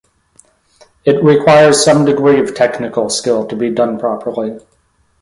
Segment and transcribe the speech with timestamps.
[1.05, 4.57] It requires some degree of technical skill to be done properly.